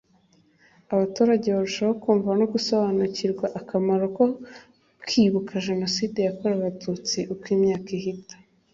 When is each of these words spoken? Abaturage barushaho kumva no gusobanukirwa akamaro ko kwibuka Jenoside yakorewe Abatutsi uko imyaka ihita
Abaturage 0.93 1.47
barushaho 1.55 1.93
kumva 2.03 2.29
no 2.39 2.45
gusobanukirwa 2.53 3.45
akamaro 3.59 4.05
ko 4.17 4.25
kwibuka 5.05 5.63
Jenoside 5.67 6.17
yakorewe 6.27 6.59
Abatutsi 6.63 7.17
uko 7.33 7.45
imyaka 7.55 7.89
ihita 7.99 8.35